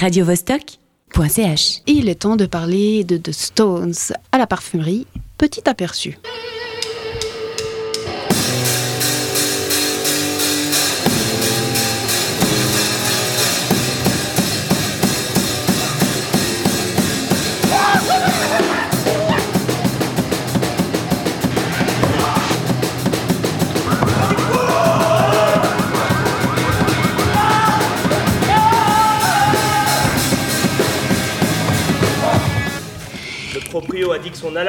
[0.00, 1.82] radiovostok.ch.
[1.86, 3.92] Il est temps de parler de The Stones
[4.32, 5.06] à la parfumerie.
[5.36, 6.18] Petit aperçu.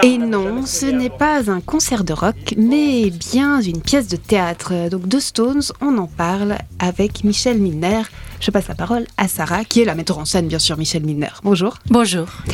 [0.03, 4.89] Et non, ce n'est pas un concert de rock, mais bien une pièce de théâtre.
[4.89, 8.01] Donc The Stones, on en parle avec Michel Milner.
[8.39, 11.03] Je passe la parole à Sarah, qui est la metteur en scène, bien sûr, Michel
[11.03, 11.29] Milner.
[11.43, 11.77] Bonjour.
[11.89, 12.25] Bonjour.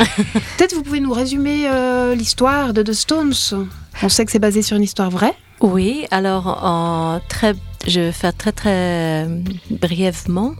[0.57, 3.67] Peut-être vous pouvez nous résumer euh, l'histoire de The Stones.
[4.03, 5.33] On sait que c'est basé sur une histoire vraie.
[5.61, 7.55] Oui, alors très
[7.87, 9.27] je vais faire très très
[9.69, 10.55] brièvement.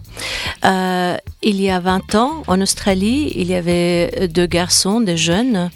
[0.66, 5.70] Euh, il y a 20 ans, en Australie, il y avait deux garçons, des jeunes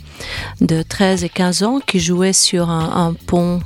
[0.62, 3.60] de 13 et 15 ans, qui jouaient sur un, pont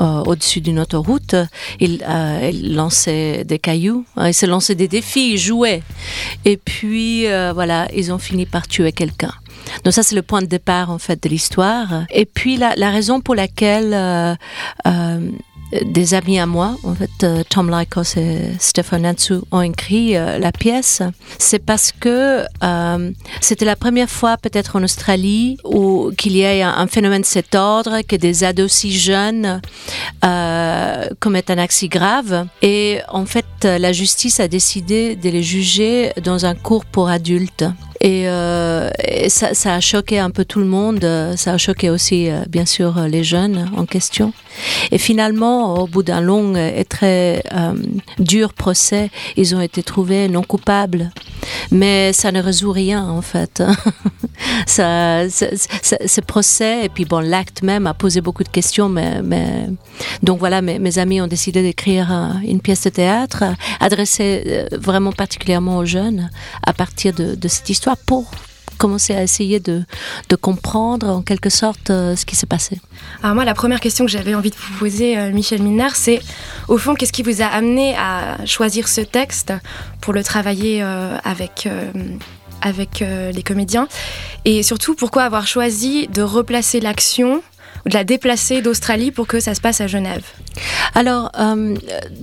[0.00, 1.34] euh, au-dessus d'une autoroute.
[1.80, 5.82] Ils, euh, lançaient des cailloux, ils se lançaient des défis, ils jouaient.
[6.44, 9.32] Et puis, voilà, ils ont fini par tuer quelqu'un.
[9.82, 12.04] Donc ça, c'est le point de départ en fait de l'histoire.
[12.10, 14.36] Et puis la, raison pour laquelle
[15.82, 20.38] des amis à moi, en fait, euh, Tom Lykos et Stefan Natsu ont écrit euh,
[20.38, 21.02] la pièce,
[21.38, 26.62] c'est parce que euh, c'était la première fois peut-être en Australie où qu'il y ait
[26.62, 29.60] un, phénomène de cet ordre, que des ados si jeunes
[31.20, 32.46] commettent un accident grave.
[32.62, 37.64] Et en fait, la justice a décidé de les juger dans un cours pour adultes.
[38.00, 38.26] Et,
[39.28, 41.06] ça, ça, a choqué un peu tout le monde.
[41.36, 44.32] Ça a choqué aussi, bien sûr, les jeunes en question.
[44.90, 47.74] Et finalement, au bout d'un long et très euh,
[48.18, 51.10] dur procès, ils ont été trouvés non coupables.
[51.70, 53.62] Mais ça ne résout rien, en fait.
[54.66, 58.88] ce procès, et puis bon, l'acte même a posé beaucoup de questions.
[58.88, 59.20] Mais.
[60.22, 63.44] Donc voilà, mes, amis ont décidé d'écrire une pièce de théâtre
[63.80, 66.30] adressée euh, vraiment particulièrement aux jeunes
[66.64, 68.30] à partir de cette histoire pour
[68.76, 69.84] commencer à essayer de,
[70.28, 72.80] de comprendre en quelque sorte euh, ce qui s'est passé.
[73.22, 76.20] Alors moi, la première question que j'avais envie de vous poser, euh, Michel Miner, c'est
[76.68, 79.52] au fond, qu'est-ce qui vous a amené à choisir ce texte
[80.00, 81.68] pour le travailler euh, avec
[82.62, 83.88] avec les comédiens?
[84.46, 87.42] Et surtout, pourquoi avoir choisi de replacer l'action
[87.84, 90.24] ou de la déplacer d'Australie pour que ça se passe à Genève
[90.94, 91.74] alors, euh,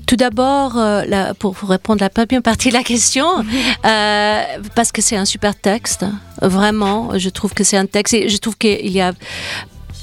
[0.08, 3.28] tout d'abord, euh, pour répondre à la première partie de la question,
[3.86, 4.44] euh,
[4.76, 6.06] parce que c'est un super texte,
[6.42, 9.14] vraiment, je trouve que c'est un texte, et je trouve qu'il y a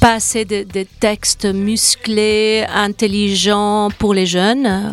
[0.00, 0.64] pas assez de,
[1.00, 4.92] textes musclés, intelligents pour les jeunes,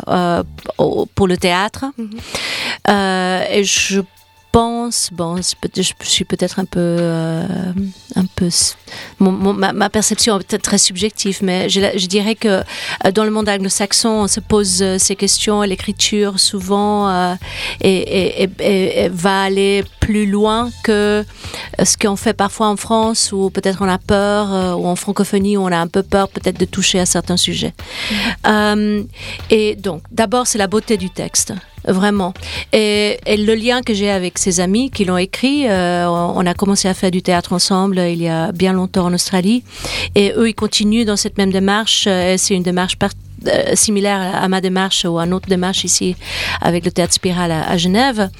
[1.14, 1.84] pour le théâtre.
[1.98, 3.46] Mm-hmm.
[3.52, 4.00] et je
[4.86, 7.46] pense, bon, je suis peut-être un peu, euh,
[8.14, 8.48] un peu,
[9.18, 12.62] ma, perception est peut-être très subjective, mais je, dirais que
[13.04, 17.36] euh, dans le monde anglo-saxon, on se pose euh, ces questions l'écriture souvent
[17.80, 18.48] et,
[19.10, 21.24] va aller plus loin que
[21.82, 25.62] ce qu'on fait parfois en France, où peut-être on a peur, ou en francophonie, où
[25.62, 27.74] on a un peu peur peut-être de toucher à certains sujets.
[28.44, 29.02] Mm.
[29.50, 31.52] et donc, d'abord, c'est la beauté du texte
[31.86, 32.34] vraiment.
[32.72, 36.88] Et, le lien que j'ai avec ses amis qui l'ont écrit, euh, on a commencé
[36.88, 39.62] à faire du théâtre ensemble il y a bien longtemps en Australie,
[40.14, 42.04] et eux, ils continuent dans cette même démarche.
[42.36, 46.16] C'est une démarche partie euh, similaire à ma démarche ou à notre démarche ici
[46.60, 48.30] avec le théâtre Spiral à, Genève.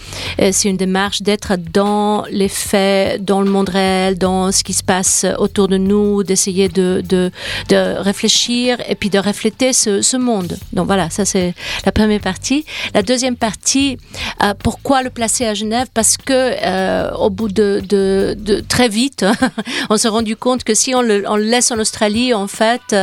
[0.40, 4.72] Euh, c'est une démarche d'être dans les faits, dans le monde réel, dans ce qui
[4.72, 7.30] se passe autour de nous, d'essayer de, de,
[7.68, 10.56] de, réfléchir et puis de refléter ce, ce monde.
[10.72, 12.64] Donc voilà, ça c'est la première partie.
[12.94, 13.98] La deuxième partie,
[14.42, 15.86] euh, pourquoi le placer à Genève?
[15.92, 19.24] Parce que au bout de, de, très vite,
[19.90, 22.94] on s'est rendu compte que si on le, on le laisse en Australie, en fait,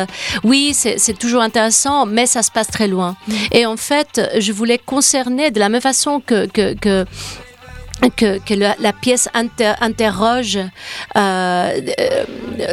[0.43, 3.15] oui, c'est toujours intéressant mais ça se passe très loin.
[3.51, 7.05] Et en fait, je voulais concerner de la même façon que
[8.09, 10.59] que, que la, pièce interroge
[11.17, 11.81] euh,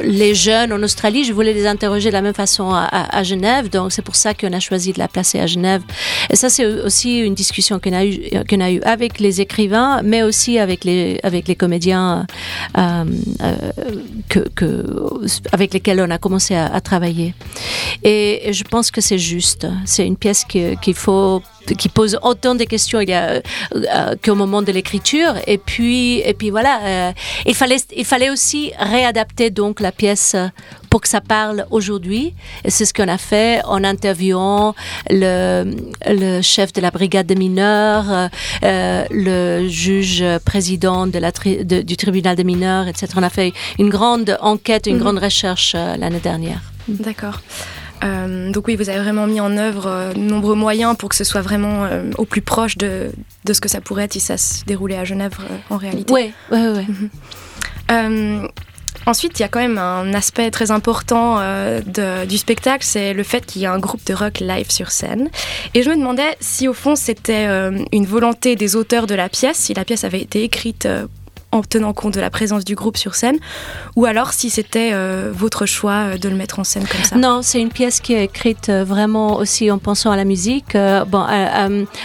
[0.02, 1.24] les jeunes en Australie.
[1.24, 4.52] Je voulais les interroger de la même façon à, Genève, donc c'est pour ça qu'on
[4.52, 5.82] a choisi de la placer à Genève.
[6.30, 10.02] Et ça, c'est aussi une discussion qu'on a eue qu'on a eu avec les écrivains,
[10.02, 12.26] mais aussi avec les, avec les comédiens
[12.78, 13.04] euh,
[13.42, 13.54] euh,
[14.28, 14.84] que, que,
[15.52, 17.34] avec lesquels on a commencé à, travailler.
[18.02, 19.66] Et, je pense que c'est juste.
[19.84, 21.42] C'est une pièce qu'il faut
[21.74, 23.40] qui pose autant de questions y a
[24.22, 25.34] qu'au moment de l'écriture.
[25.46, 27.12] Et puis, et puis voilà,
[27.46, 30.36] il fallait, il fallait aussi réadapter donc la pièce
[30.90, 32.34] pour que ça parle aujourd'hui.
[32.64, 34.74] Et c'est ce qu'on a fait en interviewant
[35.08, 35.74] le,
[36.06, 38.28] le chef de la brigade des mineurs,
[38.64, 43.06] euh, le juge président de la du tribunal des mineurs, etc.
[43.16, 45.02] On a fait une grande enquête, une mhm.
[45.02, 46.60] grande recherche euh, l'année dernière.
[46.88, 47.40] D'accord.
[48.02, 51.24] Euh, donc oui, vous avez vraiment mis en œuvre de nombreux moyens pour que ce
[51.24, 53.10] soit vraiment au plus proche de,
[53.44, 55.36] de, ce que ça pourrait être si ça se déroulait à Genève
[55.68, 56.12] en réalité.
[56.12, 56.60] Oui, oui,
[57.88, 58.48] oui.
[59.06, 61.80] Ensuite, il y a quand même un aspect très important euh,
[62.26, 65.30] du spectacle, c'est le fait qu'il y a un groupe de rock live sur scène.
[65.74, 69.28] Et je me demandais si au fond c'était euh, une volonté des auteurs de la
[69.28, 71.06] pièce, si la pièce avait été écrite euh,
[71.52, 73.38] en tenant compte de la présence du groupe sur scène,
[73.96, 77.16] ou alors si c'était euh, votre choix euh, de le mettre en scène comme ça?
[77.16, 80.76] Non, c'est une pièce qui est écrite euh, vraiment aussi en pensant à la musique.
[81.08, 81.26] bon,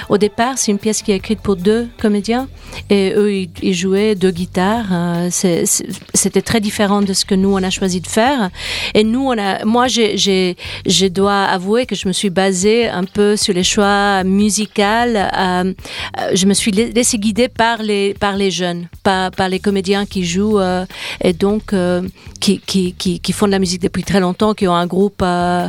[0.10, 2.48] au départ, c'est une pièce qui est écrite pour deux comédiens,
[2.90, 3.32] et eux,
[3.62, 4.86] ils, jouaient deux guitares.
[5.32, 8.50] C'était très différent de ce que nous, on a choisi de faire.
[8.94, 9.34] Et nous,
[9.66, 14.66] moi, je dois avouer que je me suis basée un peu sur les choix musicaux.
[14.76, 20.26] je me suis laissée guider par les, par les jeunes, pas par les comédiens qui
[20.26, 20.86] jouent euh,
[21.22, 22.02] et donc euh,
[22.40, 25.68] qui, qui, qui, font de la musique depuis très longtemps, qui ont un groupe, euh,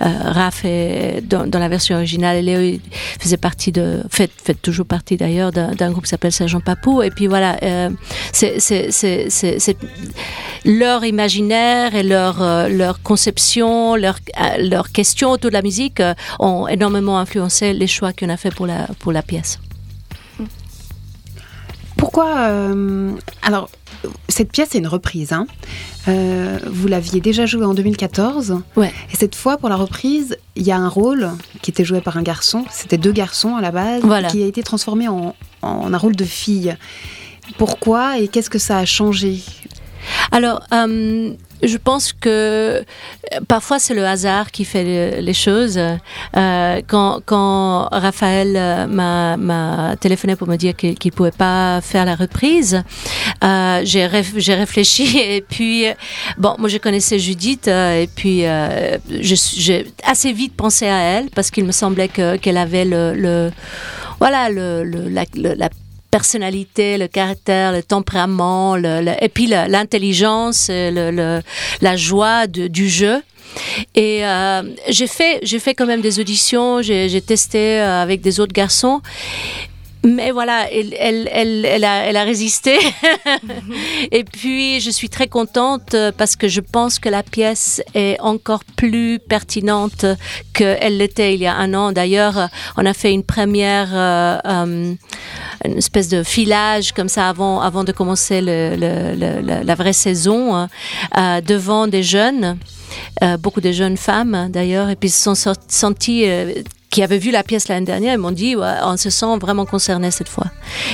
[0.00, 0.64] Raph
[1.24, 2.78] dans, dans, la version originale, et Léo
[3.20, 7.02] faisait partie de, fait, fait toujours partie d'ailleurs d'un groupe qui s'appelle Sergent Papou.
[7.02, 7.58] Et puis voilà,
[8.32, 9.76] c'est
[10.64, 14.18] leur imaginaire et leur, leur conception, leur,
[14.60, 16.02] leurs questions autour de la musique
[16.38, 19.58] ont énormément influencé les choix qu'on a fait pour la, pour la pièce.
[21.98, 23.12] Pourquoi euh,
[23.42, 23.68] Alors,
[24.28, 25.32] cette pièce est une reprise.
[25.32, 25.46] Hein.
[26.06, 28.60] Euh, vous l'aviez déjà jouée en 2014.
[28.76, 28.92] Ouais.
[29.12, 31.28] Et cette fois, pour la reprise, il y a un rôle
[31.60, 32.64] qui était joué par un garçon.
[32.70, 36.24] C'était deux garçons à la base, qui a été transformé en, en, un rôle de
[36.24, 36.76] fille.
[37.58, 39.42] Pourquoi et qu'est-ce que ça a changé?
[40.30, 42.82] Alors, euh, je pense que euh,
[43.46, 45.78] parfois c'est le hasard qui fait les choses.
[45.78, 52.04] Euh, quand, quand, Raphaël euh, m'a téléphoné pour me dire qu'il ne pouvait pas faire
[52.04, 52.82] la reprise,
[53.42, 55.86] j'ai réfléchi et puis,
[56.36, 58.44] bon, moi je connaissais Judith et puis
[59.20, 63.50] j'ai assez vite pensé à elle parce qu'il me semblait qu'elle avait le,
[64.18, 65.68] voilà, le la, la
[66.10, 71.40] personnalité, le caractère, le tempérament, et puis l'intelligence, le,
[71.80, 73.22] la joie du jeu.
[73.94, 78.40] Et euh, j'ai fait, j'ai fait quand même des auditions, j'ai testé euh, avec des
[78.40, 79.00] autres garçons.
[80.04, 81.84] Mais voilà, elle, elle, elle, elle,
[82.16, 82.78] a, résisté.
[84.12, 88.62] et puis, je suis très contente parce que je pense que la pièce est encore
[88.76, 90.06] plus pertinente
[90.54, 91.92] qu'elle l'était il y a un an.
[91.92, 94.94] D'ailleurs, on a fait une première, euh, euh,
[95.64, 100.54] une espèce de filage comme ça avant, avant de commencer le, le, la vraie saison,
[100.54, 100.68] hein,
[101.16, 102.58] euh, devant des jeunes.
[103.22, 106.54] Euh, beaucoup de jeunes femmes d'ailleurs, et puis se sont sentis euh,
[106.98, 110.10] qui avaient vu la pièce l'année dernière, ils m'ont dit on se sent vraiment concerné
[110.10, 110.46] cette fois.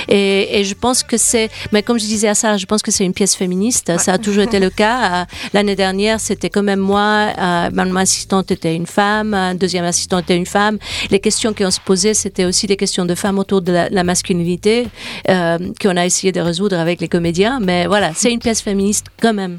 [0.06, 3.06] Et, je pense que c'est, mais comme je disais à ça, je pense que c'est
[3.06, 3.90] une pièce féministe.
[3.98, 4.98] Ça a toujours été le cas.
[4.98, 5.24] Euh,
[5.54, 10.18] l'année dernière, c'était quand même moi, euh, ma assistante était une femme, un deuxième assistant
[10.18, 10.76] était une femme.
[11.10, 14.86] Les questions qu'on se posait, c'était aussi des questions de femmes autour de la, masculinité
[15.30, 17.60] euh, qu'on a essayé de résoudre avec les comédiens.
[17.60, 19.56] Mais voilà, c'est une pièce féministe quand même.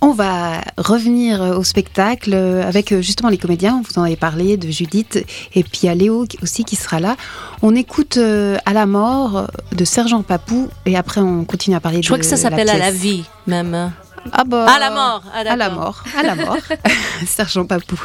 [0.00, 3.82] On va revenir au spectacle avec euh, justement les comédiens.
[3.88, 7.00] Vous en avez parlé de Judith et puis il y a Léo aussi qui sera
[7.00, 7.16] là.
[7.62, 12.02] On écoute euh, à la mort de Sergent Papou et après on continue à parler.
[12.02, 13.92] Je crois que ça s'appelle à la vie même.
[14.32, 15.22] Ah bah, à la mort.
[15.32, 16.04] Ah, à la mort.
[16.16, 16.56] À la mort.
[17.26, 18.00] Sergent Papou.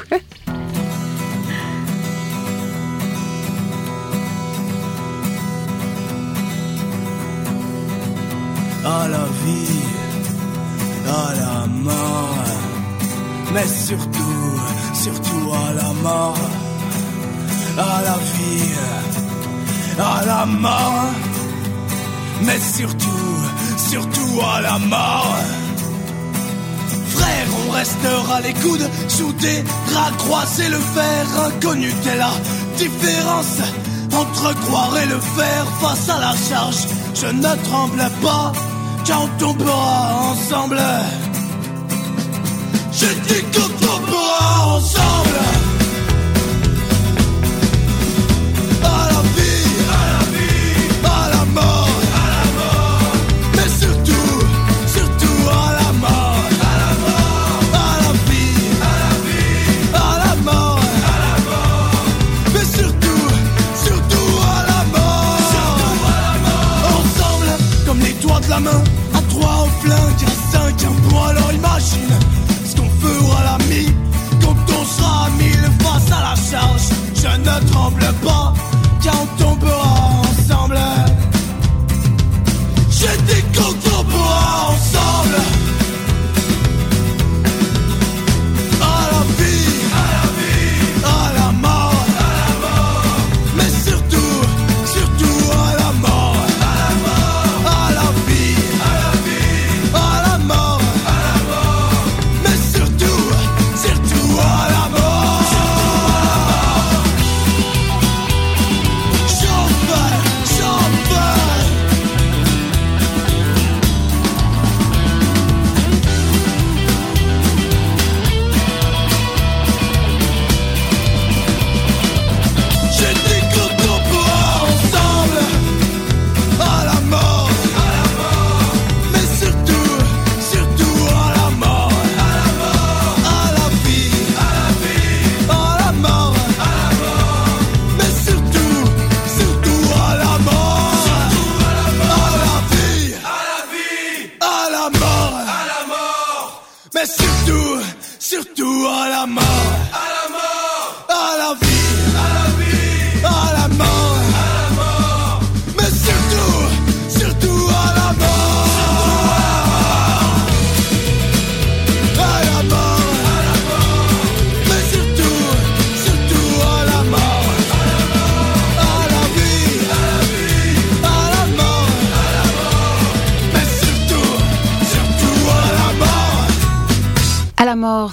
[8.84, 10.01] À la vie
[11.08, 12.36] à la mort,
[13.54, 14.60] mais surtout,
[14.94, 16.38] surtout à la mort,
[17.78, 18.74] à la vie,
[20.00, 21.10] à la mort,
[22.44, 23.38] mais surtout,
[23.78, 25.38] surtout à la mort.
[27.10, 32.32] Frère, on restera les coudes soudés, racroiser le fer inconnu est la
[32.78, 33.60] différence
[34.14, 35.66] entre croire et le faire.
[35.82, 36.88] Face à la charge.
[37.14, 38.52] Je ne tremble pas
[39.08, 40.80] quand on tombera ensemble.
[42.92, 45.61] J'ai dit qu'on tombera ensemble.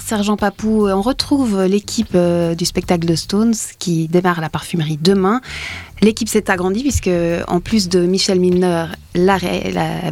[0.09, 4.97] Sergent Papou, on retrouve l'équipe euh, du spectacle de Stones qui démarre à la parfumerie
[4.99, 5.39] demain.
[6.01, 7.11] L'équipe s'est agrandie puisque,
[7.47, 9.37] en plus de Michel Milner, la,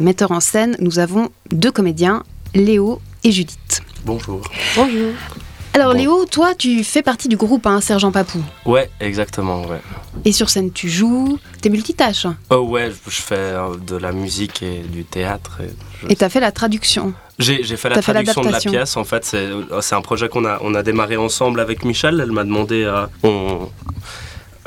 [0.00, 2.22] metteur en scène, nous avons deux comédiens,
[2.54, 3.82] Léo et Judith.
[4.04, 4.40] Bonjour.
[4.76, 5.10] Bonjour.
[5.74, 5.98] Alors Bon.
[5.98, 8.38] Léo, toi, tu fais partie du groupe hein, Sergent Papou.
[8.66, 9.80] Ouais, exactement, ouais.
[10.24, 12.24] Et sur scène, tu joues, t'es multitâche.
[12.50, 15.58] Oh ouais, je je fais euh, de la musique et du théâtre.
[15.60, 15.70] et
[16.02, 17.14] je- Et t'as fait la traduction.
[17.38, 18.96] J'ai fait la fait traduction de la pièce.
[18.96, 22.20] En fait, c'est euh, c'est un projet qu'on a, on a démarré ensemble avec Michel.
[22.22, 22.82] Elle m'a demandé.
[22.84, 23.68] euh, on-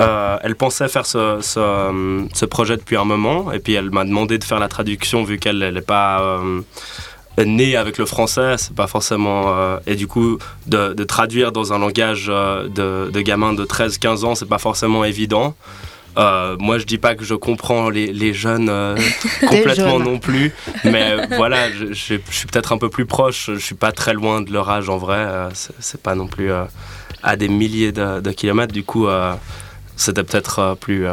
[0.00, 3.52] euh, elle pensait faire ce, ce, ce projet depuis un moment.
[3.52, 6.20] Et puis elle m'a demandé de faire la traduction vu qu'elle n'est pas.
[6.22, 6.60] euh,
[7.44, 9.54] née avec le français, c'est pas forcément.
[9.56, 14.24] euh, et du coup, de, de traduire dans un langage de, de gamin de 13-15
[14.24, 15.54] ans, c'est pas forcément évident.
[16.18, 18.96] Euh, moi, je dis pas que je comprends les, les jeunes euh,
[19.48, 20.02] complètement jeunes.
[20.04, 20.52] non plus,
[20.84, 23.50] mais euh, voilà, je, je- je suis peut-être un peu plus proche.
[23.54, 25.16] Je suis pas très loin de leur âge en vrai.
[25.18, 26.50] euh, c'est- pas non plus
[27.22, 28.72] à des milliers de, de kilomètres.
[28.74, 29.06] Du coup,
[29.96, 31.06] c'était peut-être plus.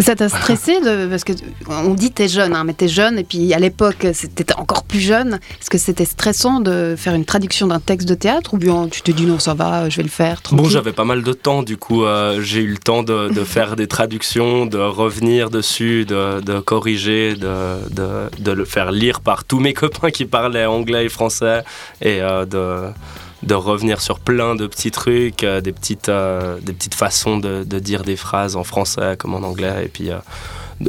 [0.00, 1.32] Ça t'a stressé de- parce que
[1.68, 5.00] on dit t'es jeune, hein, mais t'es jeune et puis à l'époque c'était encore plus
[5.00, 5.34] jeune.
[5.60, 9.02] Est-ce que c'était stressant de faire une traduction d'un texte de théâtre ou bien tu
[9.02, 11.62] te dis non ça va, je vais le faire Bon, j'avais pas mal de temps,
[11.62, 16.04] du coup, euh, j'ai eu le temps de, de faire des traductions, de revenir dessus,
[16.04, 17.48] de, de corriger, de,
[17.90, 18.08] de,
[18.38, 21.62] de le faire lire par tous mes copains qui parlaient anglais et français,
[22.00, 22.92] et euh, de,
[23.46, 27.64] de revenir sur plein de petits trucs, euh, des, petites, euh, des petites façons de,
[27.64, 30.10] de dire des phrases en français comme en anglais, et puis.
[30.10, 30.18] euh,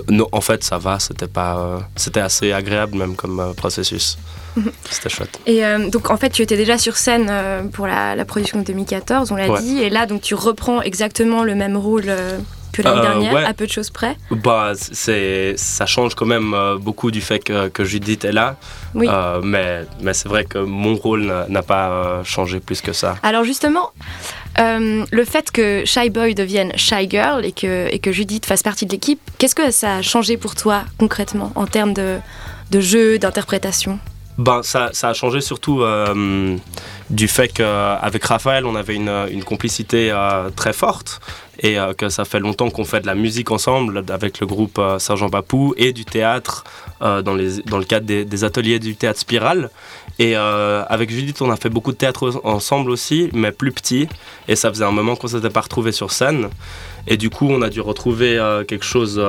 [0.09, 4.17] non, en fait, ça va, c'était pas, c'était assez agréable même comme processus.
[4.89, 5.39] C'était chouette.
[5.45, 8.59] Et euh, donc en fait, tu étais déjà sur scène euh, pour la, la production
[8.59, 9.61] de 2014, on l'a Ouais.
[9.61, 12.37] dit, et là donc tu reprends exactement le même rôle euh,
[12.77, 13.43] que l'année Euh, dernière, ouais.
[13.43, 14.15] à peu de choses près.
[14.31, 18.55] Bah, c'est, ça change quand même euh, beaucoup du fait que, que Judith est là.
[18.93, 19.07] Oui.
[19.09, 23.15] Euh, mais mais c'est vrai que mon rôle n'a, pas changé plus que ça.
[23.23, 23.91] Alors justement,
[24.59, 28.63] euh, le fait que Shy Boy devienne Shy Girl et que, et que Judith fasse
[28.63, 32.17] partie de l'équipe, qu'est-ce que ça a changé pour toi concrètement en termes de,
[32.71, 33.99] de jeu, d'interprétation?
[34.37, 36.55] Ben, ça, ça a changé surtout euh,
[37.09, 41.19] du fait qu'avec Raphaël, on avait une, une complicité euh, très forte
[41.59, 44.77] et euh, que ça fait longtemps qu'on fait de la musique ensemble avec le groupe
[44.79, 46.63] euh, Sergent Papou et du théâtre
[47.01, 49.69] euh, dans, le cadre des, ateliers du théâtre Spirale.
[50.19, 54.07] Et euh, avec Judith, on a fait beaucoup de théâtre ensemble aussi, mais plus petit.
[54.47, 56.49] Et ça faisait un moment qu'on s'était pas retrouvés sur scène.
[57.07, 58.37] Et du coup, on a dû retrouver
[58.67, 59.21] quelque chose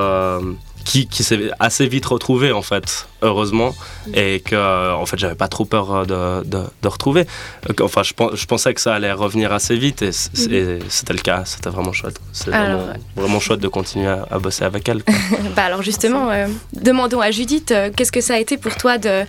[0.89, 3.75] qui, qui s'est assez vite retrouvé, en fait, heureusement.
[4.15, 6.05] Et que, euh, en fait, j'avais pas trop peur euh,
[6.43, 7.27] de, de, de retrouver.
[7.69, 10.01] Euh, Enfin, je, je pensais que ça allait revenir assez vite.
[10.03, 11.43] Et c'était le cas.
[11.45, 12.19] C'était vraiment chouette.
[12.33, 15.03] C'est vraiment, vraiment chouette de continuer à, à bosser avec elle.
[15.05, 15.15] quoi.
[15.57, 18.97] Bah alors justement, euh, demandons à Judith, euh, qu'est-ce que ça a été pour toi
[18.99, 19.25] de,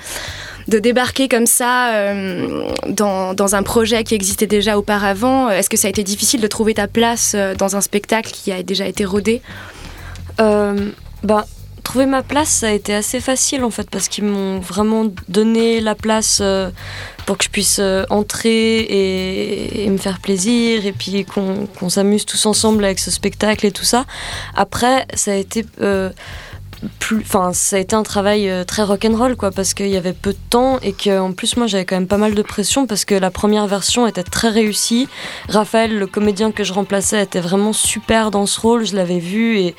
[0.67, 5.49] de débarquer comme ça euh, dans, dans un projet qui existait déjà auparavant?
[5.49, 8.63] Est-ce que ça a été difficile de trouver ta place dans un spectacle qui a
[8.63, 9.41] déjà été rodé?
[10.39, 10.91] Euh,
[11.23, 11.43] ben,
[11.83, 15.81] trouver ma place, ça a été assez facile en fait, parce qu'ils m'ont vraiment donné
[15.81, 16.69] la place euh,
[17.25, 18.81] pour que je puisse euh, entrer
[19.83, 23.85] et, me faire plaisir, et puis qu'on s'amuse tous ensemble avec ce spectacle et tout
[23.85, 24.05] ça.
[24.55, 25.65] Après, ça a été
[26.99, 30.13] plus, enfin, ça a été un travail euh, très rock'n'roll, quoi, parce qu'il y avait
[30.13, 33.05] peu de temps et qu'en plus, moi, j'avais quand même pas mal de pression parce
[33.05, 35.07] que la première version était très réussie.
[35.49, 39.59] Raphaël, le comédien que je remplaçais, était vraiment super dans ce rôle, je l'avais vu
[39.59, 39.75] et,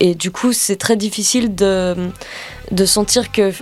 [0.00, 1.94] et du coup, c'est très difficile de,
[2.70, 3.52] de sentir que,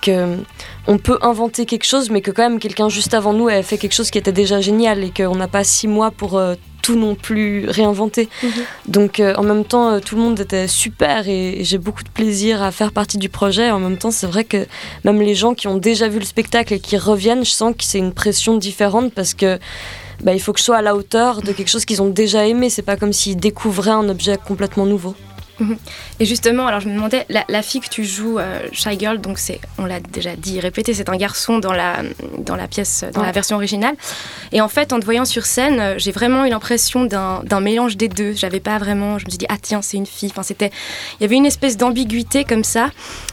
[0.00, 0.38] que
[0.86, 3.78] on peut inventer quelque chose, mais que quand même quelqu'un juste avant nous avait fait
[3.78, 6.96] quelque chose qui était déjà génial et qu'on n'a pas six mois pour euh, tout
[6.96, 8.28] non plus réinventer.
[8.42, 8.50] Mhm.
[8.88, 12.10] Donc euh, en même temps, euh, tout le monde était super et, j'ai beaucoup de
[12.10, 13.70] plaisir à faire partie du projet.
[13.70, 14.66] En même temps, c'est vrai que
[15.04, 17.84] même les gens qui ont déjà vu le spectacle et qui reviennent, je sens que
[17.84, 19.58] c'est une pression différente parce que
[20.22, 22.46] bah, il faut que je sois à la hauteur de quelque chose qu'ils ont déjà
[22.46, 22.68] aimé.
[22.68, 25.14] C'est pas comme s'ils découvraient un objet complètement nouveau.
[25.60, 25.76] Mhm.
[26.20, 29.38] Et justement, alors je me demandais, la, fille que tu joues, euh, Shy Girl, donc
[29.38, 31.98] c'est, on l'a déjà dit, répété, c'est un garçon dans la,
[32.38, 33.94] dans la pièce, dans la version originale.
[34.52, 37.96] Et en fait, en te voyant sur scène, euh, j'ai vraiment eu l'impression d'un mélange
[37.96, 38.32] des deux.
[38.34, 40.30] J'avais pas vraiment, je me suis dit, ah tiens, c'est une fille.
[40.30, 40.70] Enfin, c'était,
[41.18, 42.90] il y avait une espèce d'ambiguïté comme ça.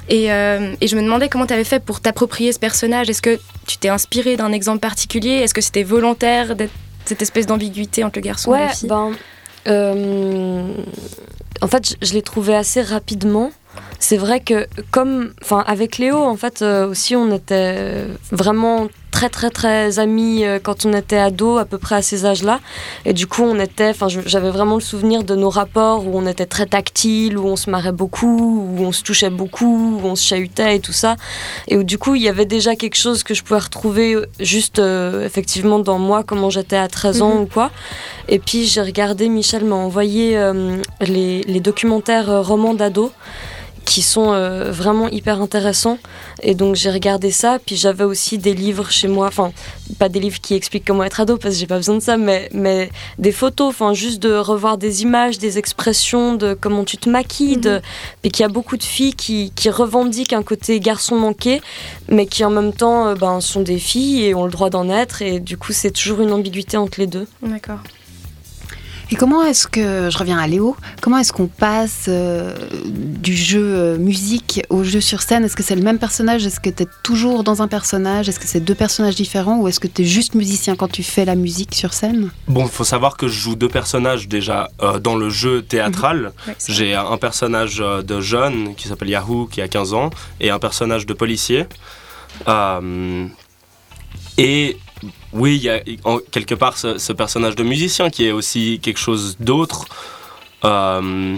[0.09, 3.09] Et, euh, et, je me demandais comment tu avais fait pour t'approprier ce personnage.
[3.09, 5.31] Est-ce que tu t'es inspiré d'un exemple particulier?
[5.31, 6.73] Est-ce que c'était volontaire d'être
[7.05, 8.89] cette espèce d'ambiguïté entre le garçon et la fille?
[8.89, 9.11] ben,
[11.61, 13.51] en fait, je, l'ai trouvé assez rapidement.
[13.99, 19.29] C'est vrai que comme, enfin, avec Léo, en fait, euh, aussi, on était vraiment très
[19.29, 22.59] très très amis euh, quand on était ado, à peu près à ces âges-là.
[23.05, 26.25] Et du coup, on était, enfin, j'avais vraiment le souvenir de nos rapports où on
[26.25, 30.15] était très tactile, où on se marrait beaucoup, où on se touchait beaucoup, où on
[30.15, 31.17] se chahutait et tout ça.
[31.67, 34.25] Et où du coup, il y avait déjà quelque chose que je pouvais retrouver euh,
[34.39, 37.41] juste euh, effectivement dans moi, comment j'étais à 13 ans mhm.
[37.41, 37.71] ou quoi.
[38.29, 40.39] Et puis j'ai regardé, Michel m'a envoyé
[41.01, 43.11] les, les, documentaires romans d'ado
[43.85, 45.97] qui sont euh, vraiment hyper intéressants.
[46.43, 49.51] Et donc j'ai regardé ça, puis j'avais aussi des livres chez moi, enfin
[49.99, 52.17] pas des livres qui expliquent comment être ado parce que j'ai pas besoin de ça,
[52.17, 56.97] mais, mais des photos, enfin juste de revoir des images, des expressions, de comment tu
[56.97, 57.81] te maquilles, et mhm.
[58.21, 61.61] puis qu'il y a beaucoup de filles qui, qui, revendiquent un côté garçon manqué,
[62.09, 64.89] mais qui en même temps euh, ben, sont des filles et ont le droit d'en
[64.89, 67.27] être, et du coup c'est toujours une ambiguïté entre les deux.
[67.41, 67.79] D'accord.
[69.11, 73.61] Et comment est-ce que, je reviens à Léo, comment est-ce qu'on passe euh, du jeu
[73.61, 75.43] euh, musique au jeu sur scène?
[75.43, 76.45] Est-ce que c'est le même personnage?
[76.45, 78.29] Est-ce que tu es toujours dans un personnage?
[78.29, 79.59] Est-ce que c'est deux personnages différents?
[79.59, 82.31] Ou est-ce que tu es juste musicien quand tu fais la musique sur scène?
[82.47, 86.31] Bon, il faut savoir que je joue deux personnages déjà euh, dans le jeu théâtral.
[86.47, 86.53] Mhm.
[86.69, 91.05] J'ai un personnage de jeune qui s'appelle Yahoo, qui a 15 ans, et un personnage
[91.05, 91.65] de policier.
[94.37, 94.77] et
[95.33, 95.81] oui, il y a
[96.31, 99.85] quelque part ce, personnage de musicien qui est aussi quelque chose d'autre,
[100.63, 101.37] euh,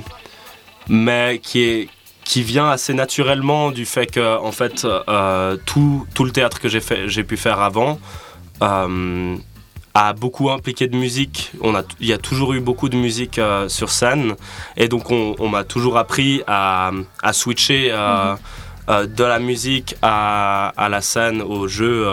[0.88, 1.90] mais qui, est,
[2.24, 6.68] qui vient assez naturellement du fait que en fait euh, tout, tout, le théâtre que
[6.68, 8.00] j'ai pu faire avant
[8.62, 9.36] euh,
[9.94, 11.52] a beaucoup impliqué de musique.
[11.62, 14.36] On a, il y a toujours eu beaucoup de musique sur scène
[14.76, 19.06] et donc on, m'a toujours appris à, à switcher mm-hmm.
[19.14, 22.08] de la musique à, à, la scène, au jeu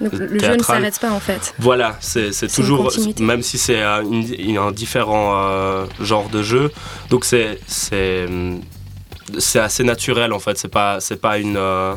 [0.00, 1.54] le jeu ne s'arrête pas en fait.
[1.58, 6.70] Voilà, c'est toujours, même si c'est un, un, différent euh, genre de jeu,
[7.10, 8.28] donc c'est c'est
[9.58, 10.58] assez naturel en fait.
[10.58, 11.94] C'est pas c'est pas une euh,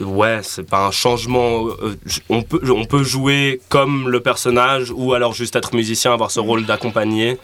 [0.00, 1.66] ouais, c'est pas un changement.
[1.66, 1.96] Euh,
[2.28, 6.40] on peut on peut jouer comme le personnage ou alors juste être musicien, avoir ce
[6.40, 7.38] rôle d'accompagner.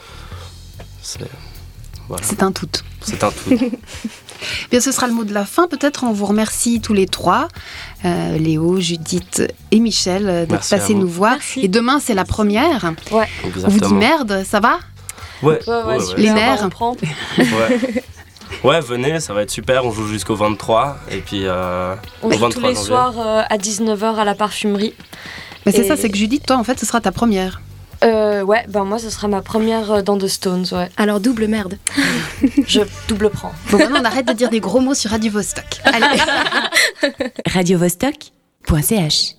[1.02, 1.20] C'est
[2.08, 2.24] voilà.
[2.40, 2.68] un tout.
[3.00, 3.50] C'est un tout.
[4.70, 5.66] Bien, ce sera le mot de la fin.
[5.66, 7.48] Peut-être on vous remercie tous les trois,
[8.04, 11.36] euh, Léo, Judith et Michel, euh, d'être passés nous voir.
[11.56, 12.92] Et demain, c'est la première.
[13.10, 13.28] Ouais.
[13.64, 14.78] On vous dit merde, ça va?
[15.42, 15.60] Ouais.
[16.16, 16.68] Les nerfs.
[17.38, 18.02] ouais.
[18.64, 19.84] Ouais, venez, ça va être super.
[19.84, 20.98] On joue jusqu'au 23.
[21.10, 23.14] Et puis, euh, on joue tous les soirs
[23.48, 24.94] à 19h à la parfumerie.
[25.64, 27.60] Mais c'est ça, c'est que Judith, toi, en fait, ce sera ta première.
[28.04, 30.88] Euh, ouais, ben moi, ce sera ma première euh, dans The Stones, ouais.
[30.96, 31.78] Alors, double merde.
[32.66, 33.52] Je double prends.
[33.70, 35.80] Bon, maintenant, on arrête de dire des gros mots sur Radio Vostok.
[35.84, 36.20] Allez.
[37.46, 39.34] Radio Vostok.ch